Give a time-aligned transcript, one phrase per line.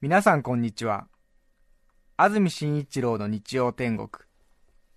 [0.00, 1.08] 皆さんこんにちは。
[2.16, 4.08] 安住紳一郎の日曜天国、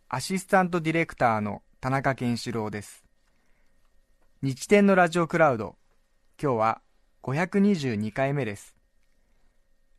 [0.08, 3.04] アシスタントディレクターの田中健志郎です。
[4.44, 5.76] 日天のラジオクラウド、
[6.40, 6.82] 今日は
[7.24, 8.76] 522回目です。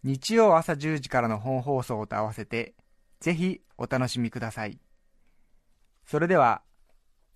[0.04, 2.76] 日曜朝10時からの本放送と合わせて、
[3.18, 4.78] ぜひお楽しみください。
[6.06, 6.62] それでは、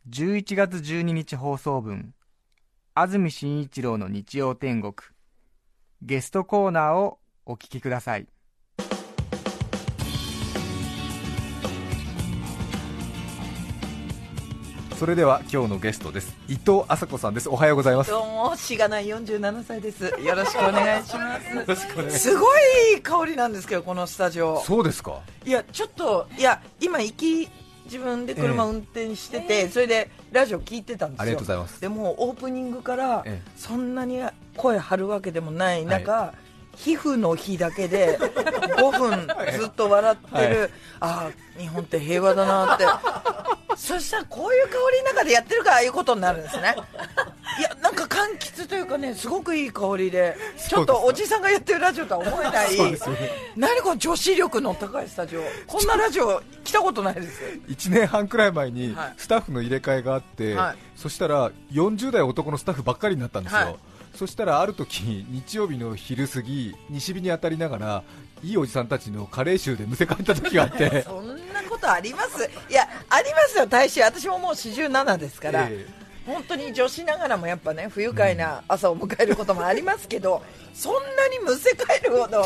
[0.09, 2.15] 11月12日放送分、
[2.95, 4.95] 安住紳一郎の日曜天国、
[6.01, 8.27] ゲストコーナーをお聞きください。
[14.99, 20.05] それでは今日のゲストです伊藤麻子さんですおはようございますどうも、しがない47歳です。
[20.05, 21.53] よろしくお願いします。
[21.55, 22.47] よろしくお願いしますすご
[22.97, 24.63] い香りなんですけど、このスタジオ。
[24.63, 27.51] そうですかいや、ちょっと、いや、今行き、
[27.85, 31.23] 自分で車運転してて、それでラジオ聞いてたんですよ。
[31.23, 34.23] ありがとうございますでも、オープニングからええ、そんなに
[34.57, 36.33] 声張るわけでもない中、
[36.77, 40.71] 皮膚の日だけで5分ずっと笑ってる、はい。
[41.01, 42.85] ああ、日本って平和だなって、
[43.77, 46.77] そしたらこういう香りの中でやってるからああいうことになるんですね。
[47.59, 50.37] いや、なんか柑橘というかね、すごくいい香りで、
[50.69, 52.69] ちょっとおじさんがやってるラジオとは思えない、
[53.57, 57.43] 何この女子力の高いスタジオ、こんなラジオ来たことないです。
[57.43, 57.49] よ。
[57.69, 59.15] 1年半くらい前にはい。
[59.17, 60.77] スタッフの入れ替えがあって、はい。
[60.95, 63.77] そしたら40代男のスタッフばっかりになったんですよ、はい
[64.17, 68.03] そしたらある時日曜日の昼過ぎ西日に当たりながら
[68.43, 72.51] いいおじさんたちのカレー臭でむせ返った時があって そんなことあります？
[72.71, 74.01] いや、ありますよ、大使。
[74.03, 75.67] 私ももう47ですから。
[75.71, 75.87] え
[76.27, 80.43] 本当に女子ながらもやっぱね不愉快な朝を迎えることもありますけど、
[80.75, 82.43] そんなにむせ返るほど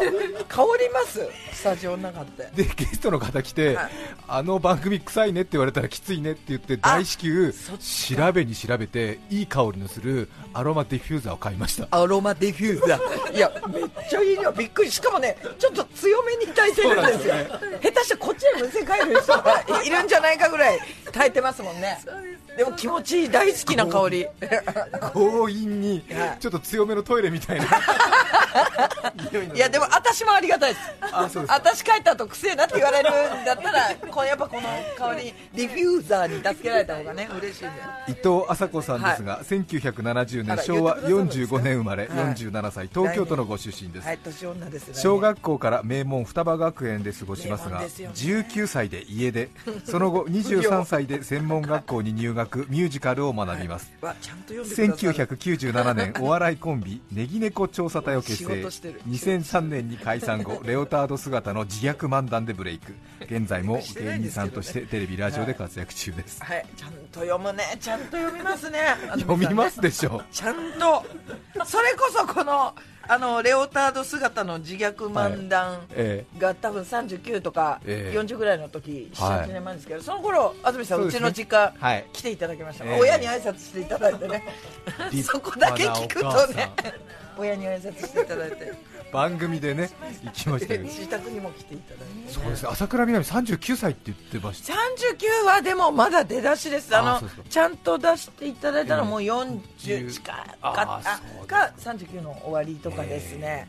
[0.48, 2.50] 香りますスタジオの中って。
[2.54, 3.90] でゲストの方来て、はい。
[4.28, 11.88] あの番組臭いねって言われたらきついねって言って大至急調べに調べていい香りのするアロマディフューザーを買いました。
[11.90, 13.36] アロマディフューザー。
[13.36, 14.90] いやめっちゃいいよびっくり。
[14.90, 17.34] しかもねちょっと強めに炊いてるんですよ。
[17.82, 21.98] 下手してこっちへむせ返る人がいるんじゃないかぐらい炊いてますもんね。
[22.46, 24.26] でも気持ちいい大好きな香り。
[25.12, 26.38] 強引にはい。
[26.40, 27.66] ちょっと強めのトイレみたいな。
[29.54, 30.86] いやでも私もありがたいです。
[31.12, 31.54] あそうですか。
[31.54, 33.10] 私帰った後くせえなって言われる
[33.42, 42.16] んだったらこのやっぱこの香りディフューザーに助けられた方がね嬉しいんで伊藤麻子さんですが、1970あら年昭和言ってくださ45るんですか年生まれ、はい。
[42.34, 44.94] 47歳東京都のご出身です、はい年女ですね。
[44.94, 48.14] 小学校から名門双葉学園で過ごしますがすよね。
[48.16, 49.50] 19歳で家出。
[49.84, 55.26] その後23歳で専門学校に入学ミュージカルを学びます、わちゃんと読んでくださる。
[55.26, 59.00] 1997年お笑いコンビネギ猫調査隊を結仕成事してる。
[59.08, 62.94] 2003年に解散後 レオタード姿の自虐漫談でブレイク。
[63.22, 66.42] 現在も芸人さんとしてテレビラジオで活躍中です。
[66.42, 66.66] はい。
[66.76, 67.76] ちゃんと読むね。
[67.80, 68.78] ちゃんと読みますね。
[69.10, 70.22] 読みますでしょ。
[70.32, 71.04] ちゃんと。
[71.64, 72.74] それこそこの
[73.12, 78.16] あのレオタード姿の自虐漫談えが多分39とかええ。
[78.16, 82.06] 40ぐらいの時はい78年前ですけどその頃安住さんそうちの実家はい。
[82.12, 82.84] 来ていただきました。
[82.84, 83.00] ええ。
[83.00, 84.44] 親に挨拶していただいてね。
[85.10, 86.70] 立そこだけ聞くとね。
[87.36, 88.72] 親に挨拶していただいて
[89.12, 89.90] 番組でね
[90.24, 90.84] 行きましたけど。
[90.88, 92.32] 自宅にも来ていただいて。
[92.32, 92.68] そうですね。
[92.72, 94.74] 朝倉みなみ39歳って言ってました。
[94.74, 96.96] 39はでもまだ出だしです。
[96.96, 101.72] あのちゃんと出していただいたのはもううん40近かああそうですか。
[101.78, 103.68] 39の終わりとかですね、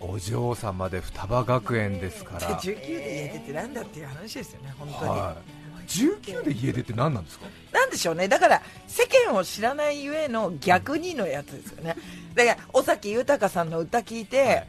[0.00, 7.46] お嬢様で双葉学園ですかでら、19で家出てなんだっていう話ですよね本当に、はい、19で家出って何なんですか？
[7.72, 8.28] なんでしょうね。
[8.28, 11.96] だから世間を知らないゆえの逆にのやつですよね。
[12.34, 14.68] だから尾崎豊さんの歌聞いて、はい。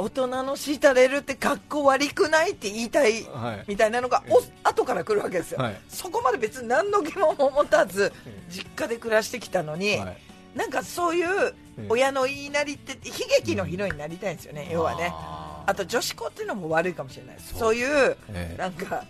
[0.00, 3.64] 大人の叱れるって格好悪くないって言いたいはい。
[3.66, 5.80] みたいなのがお後から来るわけですよ、はい。
[5.88, 8.12] そこまで別に何の疑問も持たず
[8.48, 10.18] 実家で暮らしてきたのに、はい。
[10.54, 11.52] なんかそういう
[11.88, 15.10] 親の言いなりって悲劇のヒロインになりたいんですよね、要はね。
[15.12, 17.58] ああと女子校っていうのも悪いかもしれないです。
[17.58, 18.56] そういう、ええ。
[18.56, 19.04] なんか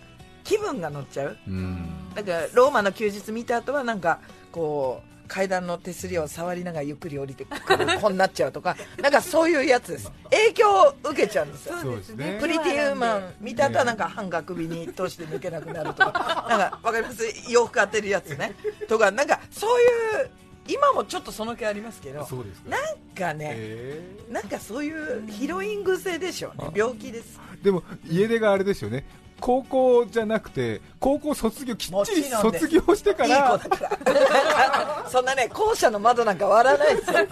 [0.49, 1.37] 気分が乗っちゃう。
[1.47, 1.87] ーうん。
[2.15, 4.19] なんかローマの休日見た後はなんか
[4.51, 10.11] こう階段の手すりを触りながらゆっくり降りてくる子になっちゃうとかなんかそういうやつです。
[10.31, 11.77] 影響を受けちゃうんですよ。
[11.77, 12.39] そうですね。
[12.41, 17.23] プリティウーマン見た後はなんか歯が首に通して抜けなくなるとかなんかわかります？
[17.47, 18.55] 洋服当てるやつね。
[18.87, 19.85] とかなんかそうい
[20.25, 20.29] う
[20.67, 22.69] 今もちょっとその気ありますけどそうですか。
[22.71, 24.01] なんかね、え。
[24.31, 26.71] なんかそういうヒロイン癖でしょうね。
[26.73, 27.39] 病気です。
[27.61, 29.05] ーでも家出があれですよね
[29.39, 35.05] 高校じゃなくて高校卒業きっちり卒業してかいい子らだから。
[35.09, 37.15] そんなね校舎の窓なんか割らないですよ。
[37.15, 37.27] 全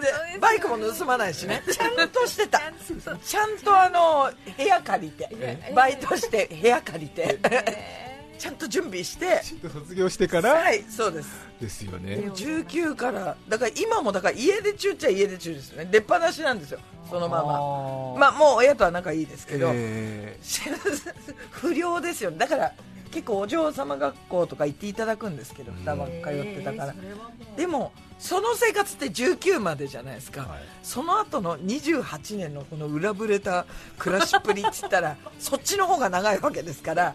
[0.00, 0.40] 然。
[0.40, 1.62] バイクも盗まないしね。
[1.70, 2.60] ちゃんとしてた。
[3.24, 5.72] ちゃんとあの部屋借りて。
[5.74, 7.38] バイトして部屋借りて
[8.38, 11.28] ちゃんと準備して卒業してから、はいそうです。
[11.60, 12.16] ですよね。
[12.34, 15.88] 19からだから今もだから家出中っちゃ家出中ですよね。
[15.90, 16.80] 出っ放しなんですよ。
[17.08, 17.52] そのまま。
[18.18, 20.38] まあもう親とは仲いいですけど、え
[21.50, 22.30] 不良ですよ。
[22.30, 22.72] だから
[23.10, 25.78] 結構お嬢様学校とか行っていただくんですけどうん。
[25.78, 26.94] 双葉通ってたから。
[27.56, 30.58] でもその生活って19までじゃないですか、はい。
[30.82, 33.66] その後の28年のこの裏ぶれた
[33.98, 37.14] 暮らしっぷりって言ったら そっちの方が長いわけですから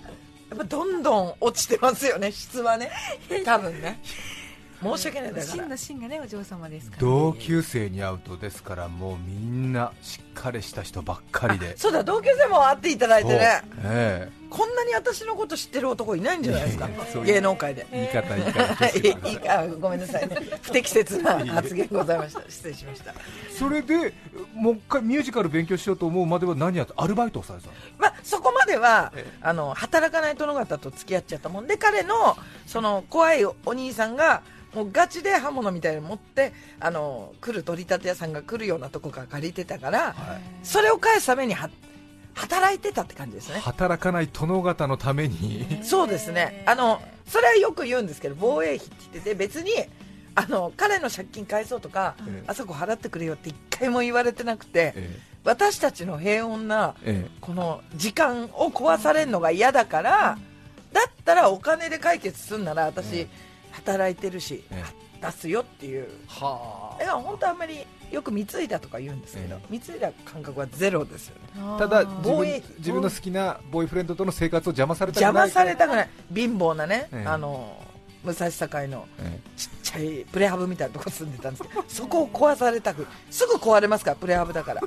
[0.52, 2.92] やっぱどんどん落ちてますよね質はね。
[3.46, 4.00] 多分ね。
[4.84, 5.46] 申し訳ないだから。
[5.46, 11.78] 真の真がねお嬢様ですから同級生に会うとですからもうみんなしっかりした人ばっかりで。
[11.78, 13.62] そうだ同級生も会っていただいてね。
[13.76, 13.82] そう。
[13.86, 16.90] えこんなに私のこと知ってる男いないんじゃないですか？
[17.26, 17.88] 芸能界で。
[17.90, 19.38] え言い方言い方いいいい。
[19.38, 20.28] かごめんなさい。
[20.28, 22.42] ね不適切な発言ございました。
[22.50, 23.14] 失礼しました。
[23.58, 24.14] それで
[24.54, 27.78] もう一回ミュージカル勉強しようと思うまでは何やってアルバイトをされてたの？
[27.98, 29.38] まあ、そこまではええ。
[29.42, 32.36] あの働かない殿方と付き合っちゃったもんで彼の
[32.68, 34.42] その怖いお兄さんが
[34.76, 40.16] もうガチで刃物みたいに持ってあの来る取り立て屋さんが来るようなとこから借りてたから、
[40.64, 41.70] それを返すためには
[42.34, 43.60] 働いてたって感じですね。
[43.60, 45.82] 働かない殿方のために。
[45.84, 46.64] そうですね。
[46.66, 49.72] あのそれはよく言うんですけど防衛費って言ってて別に
[50.36, 52.44] あの彼の借金返そうとか、ええ。
[52.48, 57.32] あそこ払ってくれよって一回も言われてなくて、え私たちの平穏なええ。
[57.42, 60.38] この時間を壊されるのが嫌だから、
[60.94, 63.28] だったらお金で解決するなら私、
[63.72, 64.84] 働いてるし、え
[65.22, 66.08] 出すよっていう。
[66.28, 71.78] はだから本当あんまりよく貢いだとか言うんですけど、え貢いだ感覚はゼロですよね。
[71.80, 76.10] ただ自分防衛費自分の好きなボーイフレンドとの生活を邪魔されたく邪ない魔されたくない。
[76.34, 77.28] 貧乏なね、ええ。
[77.28, 77.78] あの
[78.24, 84.82] 武蔵境のえちっちゃいプレハブみたいなとこ住んでたんですけど そこを壊されたくすぐ壊れますからプレハブだから。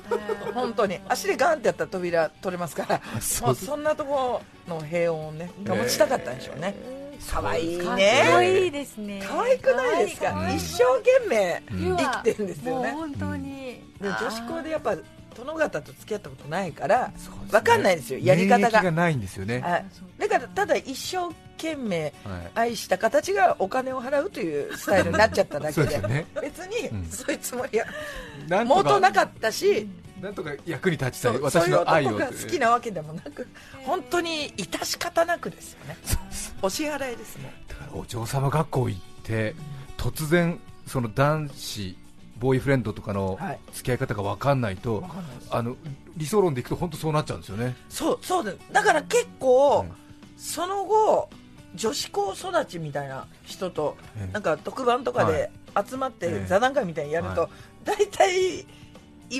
[0.52, 1.00] 本当に。
[1.08, 3.00] 足でガンってやったら扉取れますから。
[3.20, 8.64] そうそんなところの平穏をね保ちたかったんでしょうね可愛いかっこね。
[8.64, 9.22] いいですね。
[9.26, 10.50] 可愛くないですか？
[10.54, 12.92] 一生懸命うん生きてるんですよね。
[12.92, 13.82] もう本当に。
[14.00, 14.96] で女子校でやっぱ
[15.36, 17.48] 殿方と付き合ったことないからそうですね。
[17.50, 19.60] 分かんないですよやり方免疫ががないんですよね。
[19.60, 19.84] はい。
[20.18, 22.12] だからただ一生懸命はい。
[22.54, 27.06] 愛した形がお金を払うというスタイルになっちゃっただけで 別にうん。
[27.10, 27.86] そういうつもりは
[28.48, 29.88] なんと元なかかったし
[30.24, 33.46] なんとか役に立ちたい私の愛を好きなわけでもなく
[33.84, 35.98] 本当に致し方なくですよね。
[36.62, 37.52] お支払いですもん。
[37.68, 39.54] だからお嬢様学校行って
[39.98, 41.98] 突然その男子
[42.38, 43.58] ボーイフレンドとかのはい。
[43.74, 45.76] 付き合い方が分かんないと、わかんないあの
[46.16, 47.76] 理想論でいくと本当そうなっちゃうんですよね。
[47.90, 49.92] そうそうですだから結構、うん。
[50.38, 51.28] その後
[51.74, 55.50] 女子校育ちみたいな人と、ええなんか特番とかで
[55.86, 57.48] 集まってええ座談会みたいにやると、は
[57.84, 58.66] 大体い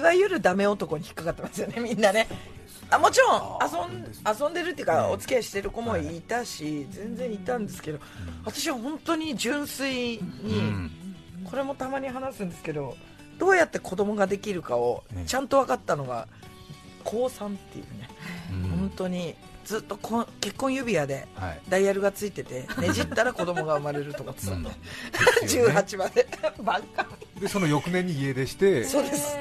[0.01, 2.27] わゆるダメ男に引っかかってますよね みんなね。
[2.91, 7.99] あもちろん遊ん遊んでるっていうか、ええお付き合いしてる子もいたし、全然いたんですけど、
[8.45, 10.91] 私は本当に純粋に、うん。
[11.45, 12.97] これもたまに話すんですけど
[13.39, 16.27] どうやって子供ができるかをええちゃんと分かったのが
[17.05, 18.09] 高3っていうね、
[18.51, 18.71] うん。
[18.71, 21.61] 本当にずっとこ結婚指輪ではい。
[21.69, 24.47] ダイヤルがついてて ねじったら子供が生まれると思って。
[24.47, 24.63] たん。
[24.63, 24.71] で、
[25.43, 26.27] ですよね18まで。
[26.63, 27.07] バカ
[27.41, 29.37] でその翌年に家出してそうです。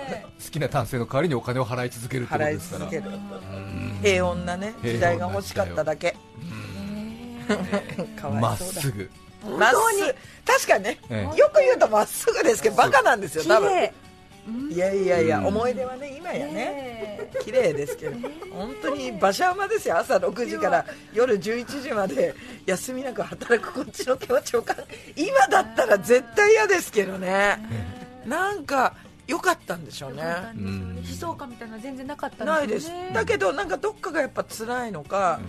[0.46, 2.80] 好きな男性の代わりにお金を払い続けるってこと払いですから。
[2.86, 3.04] 続ける。
[3.10, 4.00] うん。
[4.02, 6.16] 平穏なね時代が欲しかっただけ。
[8.20, 8.82] かまっわいそうだ。
[8.82, 9.10] すぐ。
[9.58, 10.16] まっすぐ。
[10.46, 13.90] 確かにね、えよく言うとまっすぐですけどバカなんですよ多分
[14.70, 15.46] いやいやいや、うん。
[15.48, 18.18] 思い出はね今やねね綺麗ですけど
[18.52, 22.36] 本当に馬車馬ですよ朝6時から夜11時まで
[22.66, 24.76] 休みなく働くこっちの気持ちをか
[25.16, 27.58] 今だったら絶対嫌ですけどね。
[28.26, 28.96] なんか
[29.28, 30.24] 良かったんでしょうね。
[30.56, 32.92] うん悲壮感みたいなの全然なかったないです。
[33.14, 35.40] だけどなんかどっかがやっぱ辛いのか、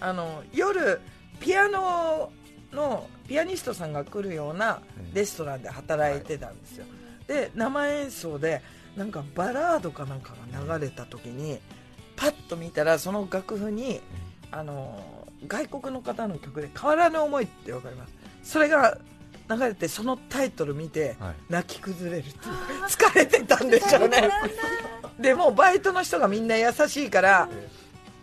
[0.00, 1.00] あの夜
[1.40, 2.30] ピアノ
[2.72, 4.80] のピアニストさんが来るような
[5.12, 6.84] レストランで働いてたんですよ、
[7.26, 8.62] で生演奏で
[8.96, 11.58] なんかバラードかなんかが流れた時に
[12.16, 14.00] パッと見たらその楽譜に
[14.50, 18.14] あの外国の方の曲で「変わらぬ思い」ってわかります。
[18.42, 18.98] それが
[19.50, 21.34] 流れてそのタイトル見てはい。
[21.48, 22.54] 泣き崩れるっていう
[22.86, 24.30] 疲れてたんでしょうね。
[25.18, 27.48] でもうバイトの人がみんな優しいから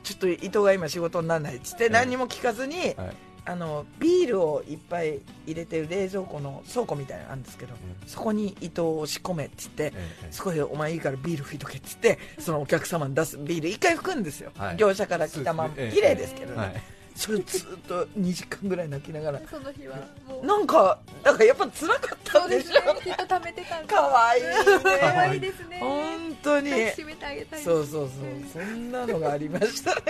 [0.03, 2.96] ちょっと伊藤が今仕事にならないっつって何にも聞かずに、はい
[3.44, 7.74] あのビールをいっぱい入れてる冷蔵庫の倉庫みたいなのあるんですけど、
[8.06, 9.92] そこに伊藤を仕込めって言って、え
[10.26, 14.78] えそこでお前いいからビール吹いとけって言ってそのお客様に出すビール一回吹くんですよ、はい。
[14.78, 16.74] 業者から来たまんま綺麗ですけどね、はい。
[17.16, 19.42] それずっと2時間ぐらい泣きながら。
[19.50, 20.46] その日はもう。
[20.46, 23.02] なんかなんかやっぱ辛かったそうんでしょね。
[23.04, 24.50] きっと貯めてたんだかわいいね。
[25.00, 25.80] 可愛いですね。
[25.80, 26.70] 本当に。
[26.70, 28.10] 抱きしめてあげたいそうそう
[28.54, 28.64] そう。
[28.64, 30.02] そんなのがありましたね。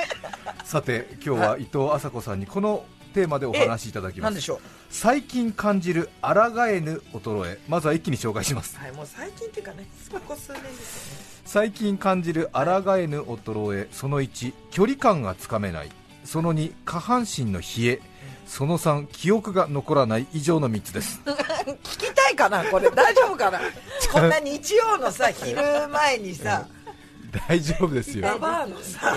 [0.64, 4.24] さて今日は伊藤麻子さんにこのテーマでお話しいただきます。
[4.25, 4.60] なんでしょう？
[4.89, 7.60] 最近感じる抗えぬ衰え。
[7.68, 8.77] まずは一気に紹介します。
[8.77, 11.32] はいもう最近っていうかねここ数年ですよね。
[11.46, 15.91] 最近感じる抗えぬ衰えその1距離感がつかめない。
[16.24, 18.01] その2下半身の冷え。
[18.48, 20.27] その3記憶が残らない。
[20.34, 21.22] 以上の3つです。
[21.25, 22.89] 聞きたいかなこれ。
[22.91, 23.60] 大丈夫かな？
[24.12, 25.56] こんな日曜のさ昼
[25.88, 26.68] 前にさ
[27.32, 28.24] 大丈夫ですよ。
[28.24, 29.16] ババアのさ。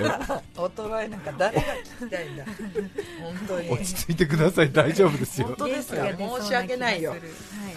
[0.54, 1.62] 衰えなんか誰が
[1.99, 2.44] 聞きたいんだ
[3.21, 4.73] 本当に落ち着いてください。
[4.73, 5.49] 大丈夫ですよ。
[5.49, 6.06] 本当ですか
[6.40, 7.11] 申し訳ないよ。
[7.11, 7.21] はい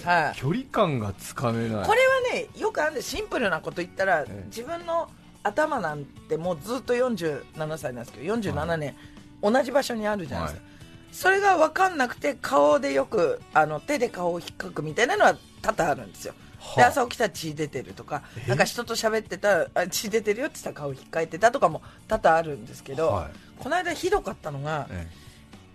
[0.04, 0.36] はい。
[0.36, 1.86] 距離感がつかめない。
[1.86, 4.44] これはねよくあるんでシンプルなこと言ったら、ええ。
[4.48, 5.10] 自分の
[5.44, 8.96] 頭なんてもうずっと47歳なんですけど47年、
[9.42, 10.68] 同じ場所にあるじゃないですか、
[11.12, 16.34] それが分かんなくて顔でよくあの手で顔を引っかくみたいなのは多々あるんですよ。
[16.76, 16.90] ではあ。
[16.90, 25.08] 朝起きたら血出てるとかなんか人と喋ってたらあ血出てるよって言ったら顔引っかいてたとかも多々あるんですけど、はこの間ひどかったのが、え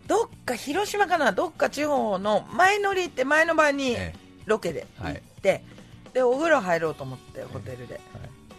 [0.07, 4.15] どっか広島かなどっか地方の前乗りって前の晩にえ
[4.47, 5.65] ロケで行って、
[6.13, 8.01] でお風呂入ろうと思ってホテルで、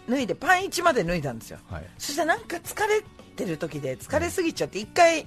[0.10, 1.60] 脱いでパン1まで脱いだんですよ。
[1.70, 1.86] はい。
[1.98, 3.04] そしたらなんか疲れ
[3.36, 5.26] てる時で疲れすぎちゃって一回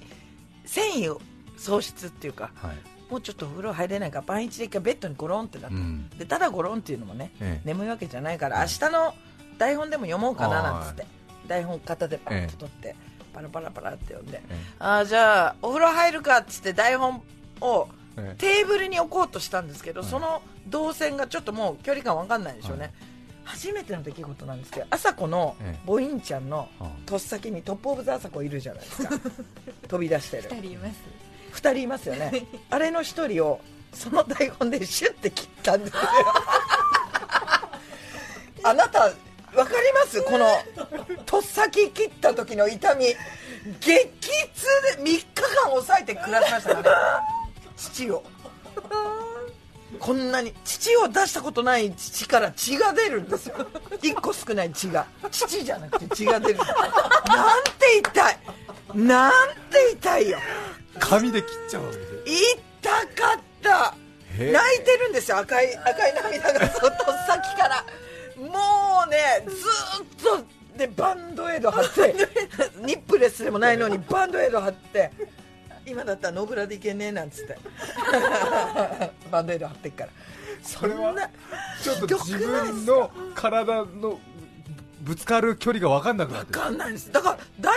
[0.65, 1.21] 繊維を
[1.57, 2.75] 喪失っていうかはい。
[3.11, 6.09] もうちょっとお風呂入れないからパンイチで一回ベッドにゴロンってなって、うん。
[6.09, 7.67] でただゴロンっていうのもね、ええ。
[7.67, 9.13] 眠いわけじゃないから明日の
[9.57, 11.07] 台本でも読もうかななんつっては
[11.47, 12.95] 台本片手パッと取って、
[13.33, 17.23] パラパラパラって読んで、えああじゃあお風呂入るかっつって台本
[17.61, 17.87] を
[18.17, 18.35] ええ。
[18.37, 22.93] テーブルに置こうとしたんですけど、はいその動線がちょっともう距離感わかんないでしょうね、はい。
[23.45, 25.79] 初めての出来事なんですけど朝子のええ。
[25.85, 29.09] ボインちゃんのはとっさきに top of the 朝子いるじゃないですか。
[29.87, 30.43] 飛び出してる。
[30.51, 31.26] 二人います
[31.57, 32.45] 2人いますよね。
[32.69, 33.59] あれの1人を
[33.93, 35.99] その台本でシュッて切ったんですよ。
[38.63, 39.13] あなたわか
[39.81, 40.21] ります？
[40.23, 40.47] この
[41.25, 43.05] とっさき切った時の痛み。
[43.05, 43.15] 激
[43.83, 44.65] 痛
[44.97, 47.27] で3日間抑えて暮らしましたからね。
[47.75, 48.23] 父を。
[49.99, 53.55] こんなに父を出したことない父から血が出るんですよ。
[54.01, 55.05] 1個少ない血が。
[55.31, 56.59] 父じゃなくて血が出る。
[56.59, 58.37] なんて痛い。
[58.93, 59.31] なん
[59.69, 60.39] て痛いよ
[60.99, 62.05] 紙で切っちゃうわけで。
[62.05, 62.13] す
[62.81, 63.95] 痛かった。
[64.37, 65.37] 泣いてるんですよ。
[65.39, 67.85] 赤い赤い涙がそっと先から。
[68.37, 72.15] もうねずーっとでバンドエイド貼って。
[72.85, 75.11] ニップレスでもないのにバンドエイド貼って。
[75.85, 77.57] 今だったらノーブラでいけねえなんつって。
[79.31, 80.11] バンドエイド貼ってっから。
[80.61, 81.13] それは
[81.81, 84.19] ちょっと自分の体の
[85.01, 86.59] ぶつかる距離が分かんなくなってる。
[86.59, 87.11] 分かんないです。
[87.11, 87.73] だから台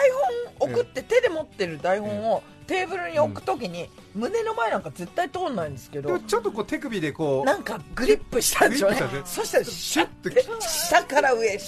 [0.59, 9.01] 本送って手で持ってる台本をテーブルに置くときに胸の前なんか絶対通んないんですけどちょっとこう手首でこうなんかグリップしたんでしょうね。
[9.25, 11.59] そしたらシュッてて下から上痛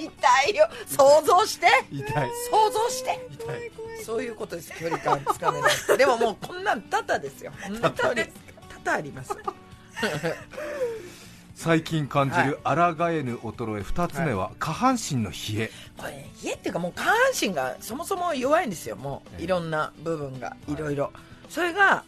[0.00, 0.68] いよ。
[0.88, 1.66] 想像して。
[1.92, 2.30] 痛い。
[2.50, 3.28] 想像して。
[3.30, 3.70] 痛い。
[4.04, 4.72] そういうことです。
[4.72, 5.70] 距離感つかめない。
[5.96, 7.52] でももうこんなん多々ですよ。
[7.80, 8.22] 本当に。
[8.24, 9.36] 多々あります
[11.54, 12.72] 最近感じる抗
[13.10, 15.70] えぬ衰え2つ目は下半身の冷え。
[15.96, 18.96] これね冷えっていうかもう下半身がそもそも弱いんですよ。
[18.96, 19.40] もええ。
[19.42, 20.74] ういろんな部分がい。
[20.74, 21.12] ろいろ。
[21.48, 22.04] それが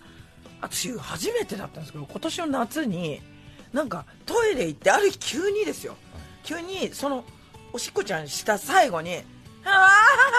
[0.60, 3.20] 私初めてだったんですけど今年の夏に
[3.72, 5.96] なんかトイレ行ってある日急にですよ。
[6.42, 7.24] 急にその
[7.72, 9.16] おしっこちゃんした最後に
[9.64, 9.88] 「あ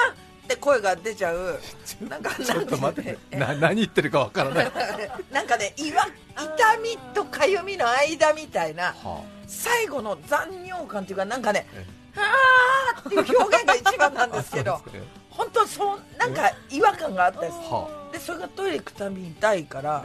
[0.09, 0.13] あ!」
[0.45, 1.59] って声が出ちゃう。
[2.09, 3.17] なんかちょっと待って。
[3.31, 4.71] えな何言ってるか分からない、
[5.31, 11.85] なんかねいわ痛みとかゆみの間みたいなは最後の残尿感っていうかなんかねえ
[12.17, 14.81] 「あー」っていう表現が一番なんですけど
[15.29, 20.03] 本当そうなんか違和感があったんですはでそれがトイレ行くたびに痛いから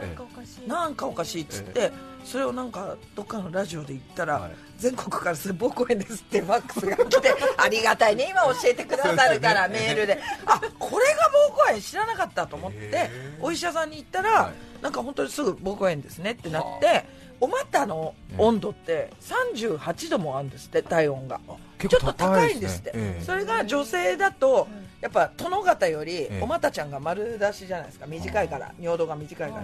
[0.67, 1.91] なんかおかしいっつって
[2.23, 4.51] それをなんかどっかのラジオで言ったら、はい。
[4.77, 9.79] 全国からそれ膀胱炎ですってファックスが来て ありがたいね今教えてくださるから、ね。
[9.79, 10.19] メールで。
[10.45, 13.09] あこれが膀胱炎知らなかったと思って
[13.39, 14.83] お医者さんに行ったら、はい。
[14.83, 17.05] なんか本当にすぐ膀胱炎ですねってなって
[17.39, 21.39] お股の温度って38度もあるんですって体温が。
[21.79, 23.23] ちょっと高いんですって、ええ。
[23.23, 24.67] それが女性だと
[25.01, 26.41] やっぱ殿方よりええ。
[26.41, 28.05] お股ちゃんが丸出しじゃないですか。
[28.05, 29.63] 短いから尿道が短いから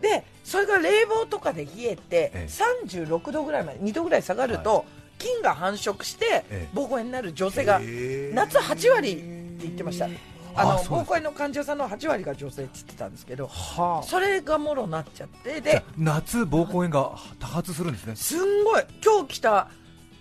[0.00, 2.48] でそれが冷房とかで冷えてええ。
[2.96, 4.84] 36度ぐらいまで2度ぐらい下がると
[5.18, 6.76] 菌が繁殖してええ。
[6.76, 9.22] 膀胱炎になる女性が夏8割って
[9.62, 10.08] 言ってました。
[10.54, 14.02] あの膀胱炎の患者さんの8割が女性って言ってたんですけどはあ。
[14.02, 18.16] それがもろなっちゃってであ夏膀胱炎が多発するんですね。
[18.16, 18.84] すんごい。
[19.04, 19.68] 今日来た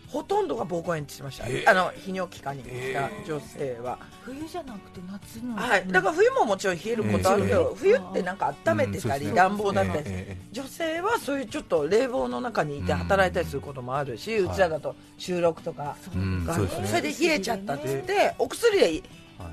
[0.08, 1.48] ほとんどが膀胱炎って言ってました。
[1.48, 1.66] へえ。
[1.68, 5.56] あの泌尿器科に来た女性は、冬じゃなくて夏の。
[5.56, 16.46] はい、だから冬ももちろん冷えることあるけど、え冬ってなんか温めてたり、うん暖房だったり、ええ女性はそういうちょっと冷房の中にいて働いたりすることもあるし、うちらだと収録とかうん。
[16.46, 16.62] がそ
[16.96, 19.04] れで冷えちゃったって言って、お薬で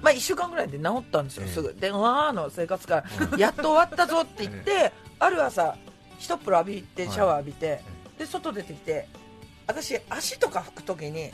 [0.02, 1.74] まあ、1週間ぐらいで治ったんですよ、すぐ。
[1.78, 5.76] でわーの生活からやっと終わったぞって言って、 ある朝
[6.18, 7.80] 一風呂浴びてシャワー浴びて、
[8.18, 9.08] で外出てきて
[9.66, 11.30] 私足とか拭くときに、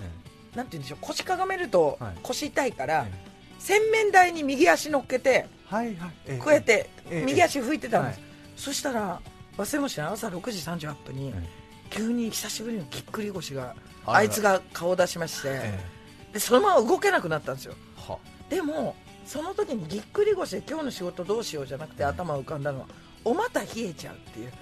[0.54, 2.14] なんて言うんでしょう腰かがめるとはい。
[2.22, 6.12] 腰痛いから、え洗面台に右足乗っけてはいはい。
[6.26, 7.24] えこうやってええ。
[7.24, 8.28] 右足拭いてたんです、はい。
[8.56, 9.20] そしたら
[9.56, 10.06] 忘れもしない。
[10.08, 11.48] 朝6時38分に、え
[11.90, 13.74] 急に久しぶりのぎっくり腰が
[14.06, 15.80] あいつが顔を出しまして、え
[16.32, 17.74] でそのまま動けなくなったんですよ。
[17.96, 18.18] は。
[18.48, 18.96] でも
[19.26, 22.86] その時にぎっくり腰で今日の仕事どうしようじゃなくて頭浮かんだのは
[23.24, 24.52] お股冷えちゃうっていう。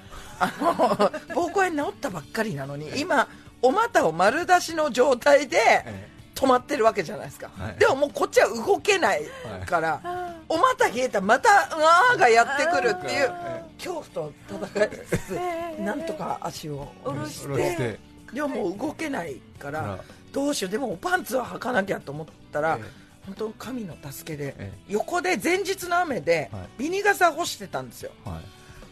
[0.40, 0.75] あの
[1.34, 3.28] 膀胱炎治ったばっかりなのに今
[3.62, 7.76] お股を丸出しの状態でえ止まってるわけじゃないですか、はい。
[7.80, 9.22] でももうこっちは動けない
[9.66, 10.00] から、
[10.48, 13.32] お股冷えたらまたうわーがやってくるっていう
[13.76, 15.30] 恐怖と戦いつつ
[15.80, 17.76] なんとか足を下ろし下ろして。
[17.76, 17.98] て
[18.32, 19.98] でももう動けないから
[20.32, 23.08] どうしようでもパンツは履かなきゃと思ったら、ええ。
[23.26, 26.68] 本当神の助けで、え横で前日の雨ではい。
[26.78, 28.12] ビニ傘干してたんですよ。
[28.24, 28.44] はい。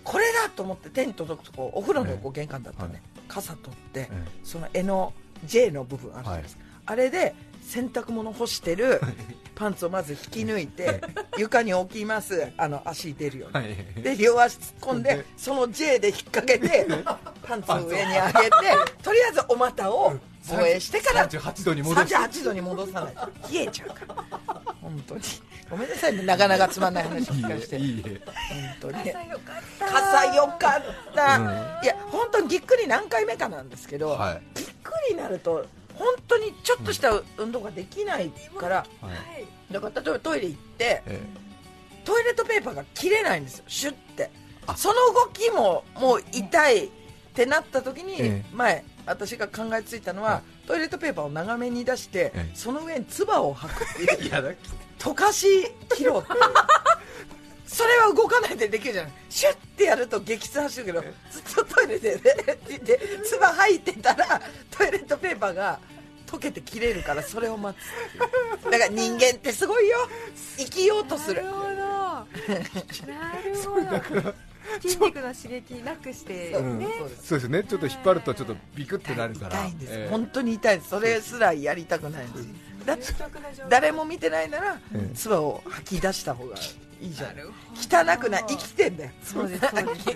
[0.02, 5.12] これだと思って手に届くとこお風呂の横ええ玄関だったんで、はい傘取って、えその柄の
[5.44, 7.34] J の部分あるじゃないですか、あれで
[7.66, 9.00] 洗濯物干してる
[9.56, 11.00] パンツをまず引き抜いて
[11.36, 12.52] 床に置きます。
[12.56, 14.02] あの足出るように、はい。
[14.02, 16.86] で両足突っ込んででその J で引っ掛けて
[17.42, 18.50] パンツを上に上げて
[19.02, 20.14] とりあえずお股を
[20.48, 23.26] 防衛してから38度に戻して38度に戻さないと。
[23.52, 24.64] 冷えちゃうから。
[24.80, 25.20] 本当に。
[25.68, 26.22] ごめんなさいね。
[26.22, 27.76] なかなかつまんない話聞かせて。
[27.78, 28.20] いいえ
[28.80, 29.12] 本当に
[29.80, 30.75] 傘よか
[32.86, 34.42] り何回目かなんですけど、はい。
[34.54, 38.84] ぎっくりになると本当にちょっとした運動ができないから、は
[39.38, 39.72] い。
[39.72, 41.20] だから例えばトイレ行ってえ
[42.04, 44.30] トイレットペーパーが切れないんですよシュッて。
[44.76, 46.90] その動きももう痛いっ
[47.34, 48.44] てなった時に、ええ。
[48.52, 52.50] 前私が考えついたのは、トイレットペーパーを長めに出して、ええ。
[52.54, 54.56] その上に唾を吐くっていう。
[54.98, 55.46] 溶かし
[55.94, 56.40] 切ろうっていう
[57.66, 65.78] それは動かないでできるじゃないシュッてやると激痛走るけどずっとトイレででで唾吐いてたらトイレットペーパーが
[66.26, 69.96] 溶けて切れるからそれを待つだから人間ってすごいよ。
[70.56, 71.44] 生きようとする。
[71.44, 71.66] なるほど。
[71.68, 72.24] な
[73.42, 74.34] るほど。
[74.80, 76.62] 筋肉の刺激なくしてそう。
[76.62, 76.86] うんね
[77.22, 77.62] そうですね。
[77.62, 79.66] ちょっと引っ張るとちょっとビクってなるから。
[79.66, 80.08] 痛いんです、ええ。
[80.10, 80.90] 本当に痛いです。
[80.90, 82.48] それすらやりたくないんです。
[82.84, 83.04] だって
[83.68, 85.14] 誰も見てないならええ。
[85.14, 86.56] 唾を吐き出した方が
[87.00, 87.30] いいじゃん。
[87.76, 88.44] 汚くない。
[88.48, 89.10] 生きてんだよ。
[89.22, 89.60] そうです。
[89.60, 89.94] そう。
[89.94, 90.06] です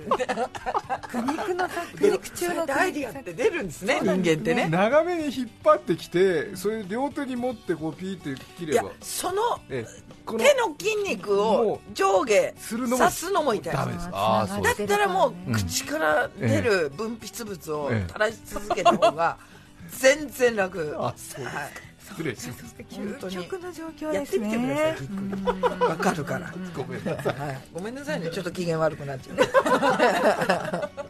[1.10, 4.68] 苦肉の作苦肉中のそうやってアイディアって出るんですね人間ってね。
[4.68, 13.72] 長めに引っ張ってきてそれ両手に持ってこうピーって切いやればその手の筋肉を上下するのも刺すのも痛い。
[13.74, 14.06] ダメです。
[14.06, 15.52] あーああそうだったらもううん。
[15.54, 18.08] 口から出る分泌物をええ。
[18.08, 19.36] 垂らし続けた方が
[19.98, 20.96] 全然楽。
[20.98, 21.70] あそうですはい
[22.10, 23.36] 失礼します本当に。
[23.38, 25.88] 究極の状況やってですねみてください。
[25.88, 26.54] わかるから。
[26.76, 27.38] ごめんなさい。
[27.38, 27.60] はい。
[27.72, 28.30] ごめんなさいね。
[28.30, 30.90] ちょっと機嫌悪くなっちゃう。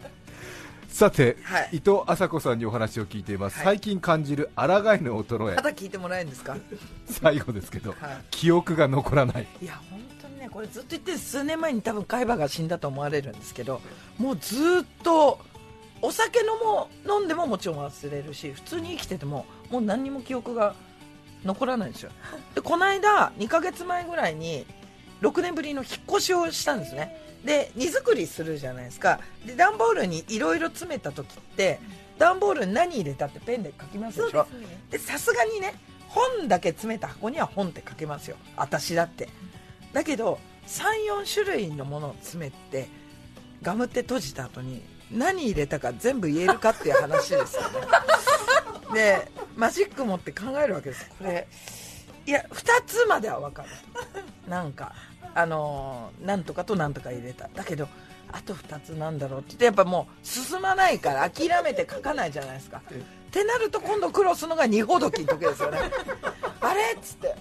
[0.89, 1.69] さて、はい。
[1.73, 3.65] 伊藤麻子さんにお話を聞いています、はい。
[3.67, 4.69] 最近感じる抗い
[5.03, 5.55] の衰え。
[5.57, 6.57] まだ聞いてもらえるんですか？
[7.09, 7.99] 最後ですけど、はい。
[8.31, 9.47] 記憶が残らない。
[9.63, 13.81] いや本当にねこれずっと言ってる数年前に多分海馬が死んだと思われるんですけど
[14.19, 15.39] もうずっと
[16.03, 20.75] お酒飲もう飲んでももちろん忘れるし普通に生きててももう何にも記憶が
[21.45, 22.11] 残らないんですよ。
[22.55, 24.67] でこの間2ヶ月前ぐらいに
[25.23, 27.17] 6年ぶりの引っ越しをしたんですね。
[27.45, 29.21] で荷造りするじゃないですか。
[29.47, 31.81] で段ボールにいろいろ詰めた時って
[32.19, 34.47] 段ボールに何入れたってペンで書きますでしょ？
[34.91, 35.75] でさすがにね
[36.09, 38.37] 本だけ詰めた箱には本って書けますよ。
[38.57, 39.29] 私だって。
[39.93, 42.89] だけど34種類のものを詰めて
[43.63, 47.69] ガムって閉じた後に何入れたか全部言えるかっていう話ですよね
[48.93, 51.11] でマジック持って考えるわけです。
[51.19, 51.47] これ
[52.27, 53.69] いや2つまでは分かる。
[54.49, 54.95] なんか
[55.35, 57.49] あのーなんとかとなんとか入れた。
[57.55, 57.89] だけど
[58.33, 62.83] あと2つなんだろうって言ってやっぱもう進まないから諦めて書かないじゃないですか。
[62.89, 65.79] ってなると今度苦労するのが二ほどきの時ですよね。
[66.61, 67.35] あれっつって。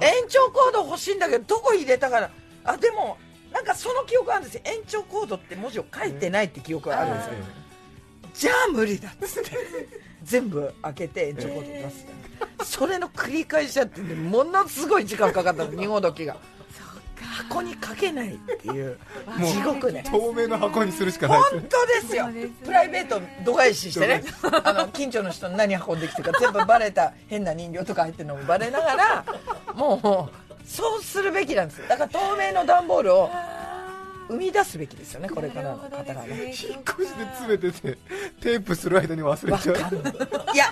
[0.00, 2.30] 延長コード欲しいんだけどどこ入れたかな。
[2.64, 3.18] あでも
[3.52, 4.62] なんかその記憶あるんですよ。
[4.64, 7.32] 延長コードって文字を書いてないって記憶があるんですよ
[8.34, 9.50] じゃあ無理だっつって。
[10.24, 11.90] 全部開けて延長コード出
[12.64, 16.36] す、それの繰り返しやっててものすごい時間かかったの 二ほどきが。
[17.34, 18.98] 箱に書けないっていう。
[19.44, 20.04] 地獄ね。
[20.08, 22.28] 透明の箱にするしかない本当ですよ。
[22.64, 24.22] プライベート度外視してね。
[24.64, 29.24] あの近所の人に何運んできてるか全部バレた変な人形とか入ってるのもバレながら
[29.74, 31.88] もうそうするべきなんですよ。
[31.88, 33.30] だから透明の段ボールを
[34.28, 36.46] 生み出すべきですよねこれからの方がね。
[36.46, 37.98] 引っ越しで詰めてて
[38.44, 39.74] テープする間に忘れわちゃう。
[39.76, 40.12] かんない。
[40.54, 40.66] いや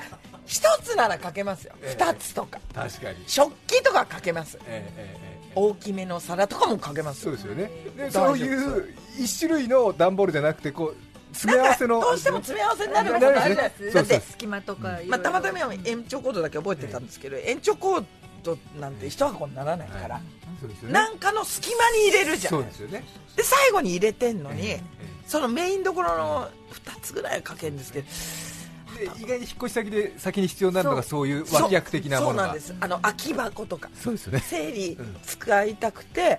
[0.45, 1.75] 一つならかけますよ。
[1.81, 2.05] ええ。
[2.05, 2.61] 二つとか。
[2.75, 4.59] 確かに、食器とかかけます。
[4.67, 5.53] ええええええ。
[5.55, 7.23] 大きめの皿とかもかけます。
[7.23, 7.71] そうですよね。
[7.97, 10.97] でそういう一種類の段ボールじゃなくてこう
[11.35, 13.99] 詰め合わせのどうしても詰め合わせになるこなとあるんですねるじゃないですか。
[13.99, 14.31] だってそうそう。
[14.33, 18.05] 隙間とかまあ、たまたま延長コードだけ覚えてたんですけど、延長コー
[18.43, 20.21] ドなんて一箱にならないから、
[20.61, 20.93] そうですよね。
[20.93, 23.05] なんかの隙間に入れるじゃんそうですよね。
[23.37, 28.07] で最後に入れてんのに、ええそのメインどころの2つぐらいはかけるんですけど。
[28.99, 31.27] で意外に引っ越し先で先に必要になるのがそう。
[31.27, 32.39] いう脇役的なものが。
[32.41, 32.75] そうなんです。
[32.79, 33.89] あの空き箱とか。
[33.95, 34.41] そうですよね。
[34.41, 36.39] 整理使いたくて、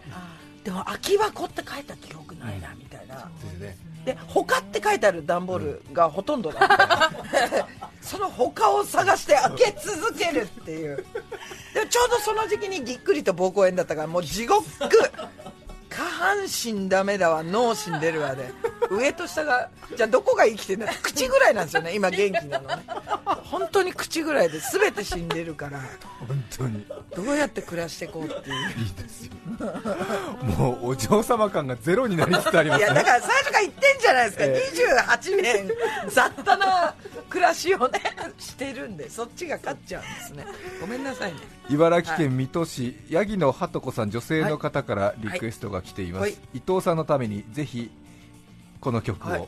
[0.64, 3.78] でも空き箱って書いた記憶ないなみたいな、ですね。
[4.06, 7.12] で他って書いてある段ボールがほとんどだった、
[8.00, 10.98] その他を探して開け続けるっていう。
[11.74, 14.64] でちょうどその時期にぎっくりと膀胱炎だったからもう地獄。
[15.90, 17.44] 下半身ダメだわ。
[17.44, 18.52] 脳死んでるわで
[18.90, 22.84] 上と下がじゃあどこが生きてんだ口ぐらいなんですよね今元気なのね。
[23.44, 25.80] 本当に口ぐらいで全て死んでるから。
[26.28, 26.86] 本当に。
[27.16, 28.80] どうやって暮らしていこうっていう。
[28.80, 29.34] いいですよ。
[30.58, 32.86] もうお嬢様感がゼロになりつつありますね。
[32.86, 35.72] いやだから最初から言ってんじゃないですか、28年
[36.10, 36.96] 雑多な
[37.30, 38.02] 暮らしをね
[38.40, 40.46] してるんでそっちが勝っちゃうんですね。
[40.82, 41.40] ごめんなさいね。
[41.70, 46.38] 茨城県水戸市ヤギのはとこさん女性の方からリクエストが来ています、はい。
[46.54, 47.92] 伊藤さんのためにぜひ
[48.84, 49.40] この曲はい。
[49.40, 49.48] を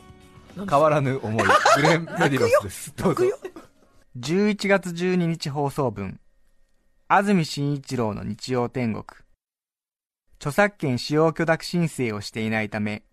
[0.66, 1.44] 変わらぬ思い。
[1.76, 2.96] グレン・メディロスです。
[2.96, 3.26] どうぞ。
[3.26, 3.52] 泣くよ
[4.18, 6.22] 11月12日放送分。
[7.10, 9.04] 安住紳一郎の日曜天国。
[10.38, 13.04] 著作権使用許諾申請をしていないため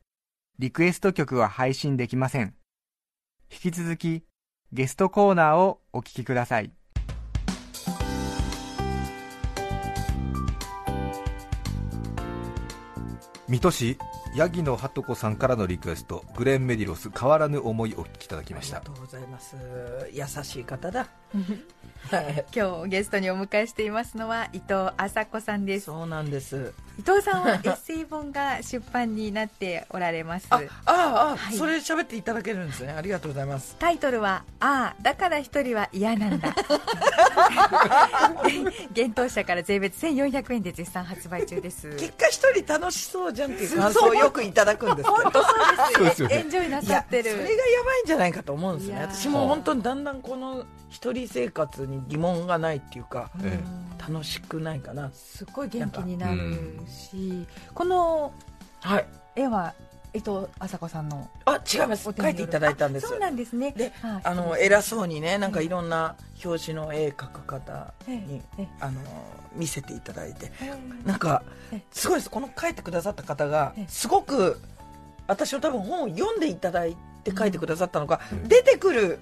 [0.58, 2.54] リクエスト曲は配信できません。
[3.50, 4.24] 引き続き
[4.72, 6.72] ゲストコーナーをお聞きください。
[13.48, 13.98] 水戸市
[14.34, 18.78] ヤギのはとこさんからのリクエストグレン・メディロス変わらぬ思いをお聞きいただきました。
[18.78, 19.56] ありがとうございます。
[20.10, 21.06] 優しい方だ。
[22.10, 25.86] は い今日ゲストにお迎えしていますのは伊藤麻子さんです。
[25.86, 26.72] そうなんです。
[26.98, 30.46] 伊藤さんはエッセイ本が出版になっておられます。
[30.50, 30.92] ああ
[31.32, 31.56] あ、はい。
[31.56, 32.92] それ喋っていただけるんですね。
[32.92, 33.76] ありがとうございます。
[33.78, 36.54] タイトルは「ああだから一人は嫌なんだ」
[38.96, 41.90] 幻冬舎から税別1400円で絶賛発売中です。
[41.96, 45.22] 結果一人楽しそうじゃんっていう感想をよくいただくんですけど。
[45.22, 45.48] 本当そ
[46.00, 46.34] うですよね。
[46.36, 47.30] エンジョイなさってる。
[47.30, 49.00] それがやばいんじゃないかと思うんですね。
[49.00, 53.58] 私も本当にだんだんこの一人生活に疑問がないっていうかえ
[53.98, 55.10] 楽しくないかな。
[55.12, 58.32] すごい元気になるし、この
[58.80, 59.06] はい。
[59.34, 59.74] 絵は
[60.14, 62.04] 伊藤麻子さんのあ違います。
[62.04, 63.06] 書いていただいたんです。
[63.06, 63.72] あそうなんですね。
[63.76, 64.20] ではい。
[64.24, 65.68] あの偉そうにねなんかい。
[65.68, 69.00] ろんな表紙の絵描く方にええあの
[69.54, 70.52] 見せていただいて。
[70.60, 70.72] え
[71.06, 72.30] なんかえすごいです。
[72.30, 74.60] この書いてくださった方がえすごく
[75.26, 78.48] 私は多分本を読んでいただいて書いてくださったのかうん。
[78.48, 79.18] 出てくる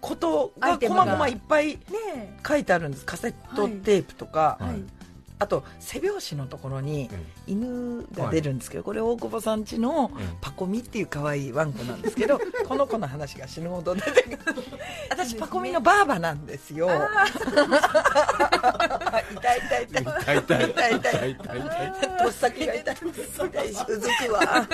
[0.00, 3.04] ことがこまごまいっぱいね書いてあるんです。
[3.06, 4.82] カセットテープとか、えはい
[5.42, 7.16] あと背表紙のところにえ
[7.48, 14.62] 犬が出るんですけど、これ大久保さん家のええパコミっていう可愛いワンコなんですけど この子の話が死ぬほど出てくる。
[15.10, 16.88] 私パコミのバーバなんですよ
[19.32, 20.02] 痛い痛い痛い。
[20.02, 20.90] 痛い痛い痛い。
[20.90, 22.18] 痛い痛い痛い痛い。
[22.18, 22.96] とっさきが痛い。
[22.96, 24.68] 痛いしうずくわ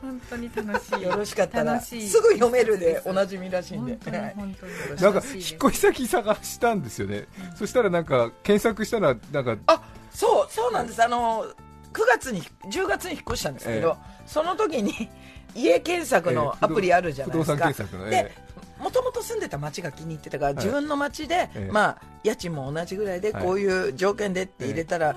[0.00, 1.02] 本当に楽しい。
[1.02, 3.92] よろしかったらすぐ読めるでおなじみらしいんで。
[3.92, 4.16] 本当に。
[4.16, 4.72] はい本当に。
[4.72, 5.36] ないです。
[5.36, 11.02] 引っ越し先探したんですよね、そしたらなんか検索したらなんかあそうそうなんです。
[11.02, 15.08] あの9月に10月に引っ越したんですけど、その時に
[15.54, 18.34] 家検索のアプリあるじゃないですか、不動産検索のでえ
[18.80, 20.54] もともと住んでた町が気に入ってたから、い。
[20.54, 21.72] 自分の町で、ええ。
[21.72, 23.42] まあ、家賃も同じぐらいで、はい。
[23.42, 25.16] こういう条件でって入れたら、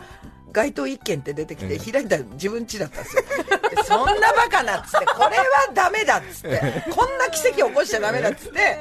[0.51, 1.91] 該当一件って出てきて、ええ。
[1.91, 3.23] 開いたら自分家だったんですよ。
[3.69, 8.77] でそんなバカなっつって これはダメだっつって、こんな奇跡起こしちゃダメだっつって、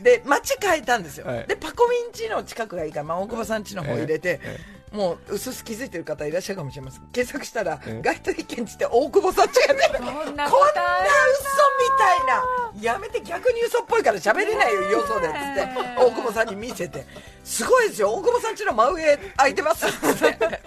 [0.00, 1.46] で町変えたんですよ、はい。
[1.46, 4.58] でパコミン家の近くがいいから、まあ、大久保さん家の方入れて、え
[4.92, 7.02] もう薄々気づいてる方いらっしゃるかもしれません。
[7.12, 7.98] 検索したら、え？
[7.98, 12.92] え該当一件っつって大久保さん家が出てそんなこんなこ嘘みたいな。
[12.92, 15.68] やめて逆に嘘っぽいから喋れないよよそでっつって。
[15.96, 17.06] 大久保さんに見せて。
[17.44, 19.86] すごいですよ大久保さん家の真上空いてます。
[19.86, 20.60] っつって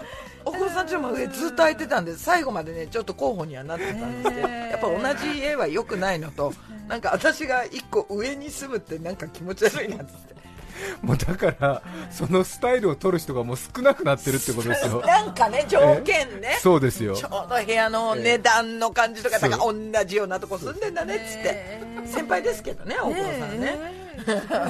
[0.44, 6.52] 大久保さん家の真上ずっと空いてたんで最後までねちょっと候補にはなってたんですけどやっぱ同じ家は良くないのと
[6.88, 10.34] なんか私が一個上に住むってなんか気持ち悪いなっつって
[11.02, 15.02] もうだからそのスタイルを取る人がもう少なくなってるってことですよ。
[15.06, 16.58] なんかね条件ね。
[16.60, 17.14] そうですよ。
[17.14, 19.50] ちょうど部屋の値段の感じとか、そう。
[19.50, 23.76] なんか同じようなとこ住んでんだねっつって、先輩ですけどね、大久保さんね、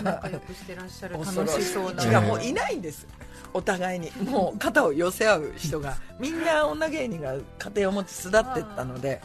[0.02, 2.04] 仲良くしてらっしゃる楽しそうな。
[2.04, 3.06] 違うもういないんです、
[3.52, 7.42] お互いに、もう肩を寄せ合う人が、みんな女芸人が家
[7.76, 9.20] 庭を持ち巣立ってったので、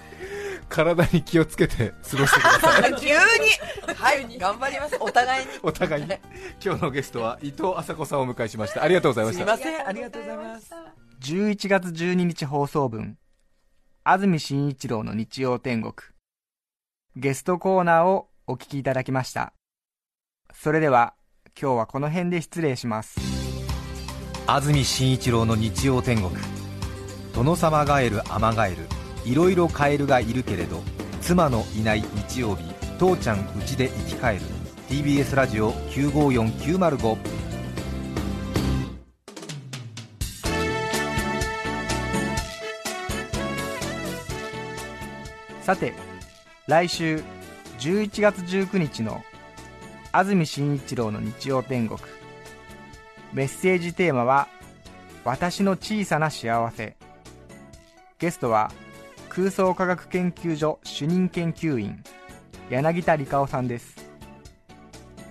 [0.69, 2.95] 体に気をつけて過ごしてください。
[3.01, 3.15] 急に。
[3.95, 4.97] はい頑張ります。
[4.99, 5.51] お互いに。
[5.63, 6.10] お互いに。
[6.63, 8.84] 今日のゲストは伊藤麻子さんをお迎えしました。
[8.84, 9.53] ありがとうございますした。
[9.53, 9.88] いません。
[9.88, 10.73] ありがとうございます。
[11.21, 13.17] 11月12日放送分。
[14.03, 15.93] 安住紳一郎の日曜天国。
[17.15, 19.53] ゲストコーナーをお聞きいただきました。
[20.53, 21.15] それでは
[21.60, 23.19] 今日はこの辺で失礼します。
[24.47, 26.32] 安住紳一郎の日曜天国。
[27.34, 30.82] 殿様ガエルアマガエルいろいろカエルがいるけれど
[31.21, 32.63] 妻のいない日曜日
[32.97, 34.41] 父ちゃんうちで生き返る。
[34.89, 37.17] TBS ラジオ954905
[45.62, 45.93] さて
[46.65, 47.21] 来週
[47.77, 49.21] 11月19日の
[50.12, 51.99] 安住紳一郎の日曜天国。
[53.32, 54.47] メッセージテーマは
[55.23, 56.97] 「私の小さな幸せ」
[58.17, 58.71] ゲストは
[59.39, 62.04] 空想科学研究所主任研究員
[62.69, 63.95] 柳田理香さんです。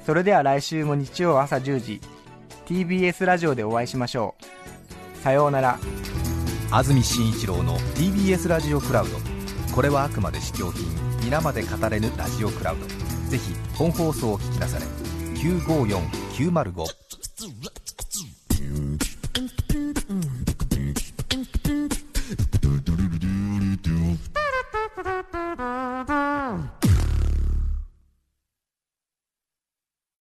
[0.06, 2.00] それでは来週も日曜朝10時
[2.64, 4.44] TBS ラジオでお会いしましょう。
[5.18, 5.78] さようなら。
[6.70, 9.18] 安住紳一郎の TBS ラジオクラウド。
[9.74, 10.86] これはあくまで試供品
[11.22, 12.86] 皆まで語れぬラジオクラウド。
[13.30, 14.86] ぜひ本放送を聞きなされ
[15.34, 17.77] 954905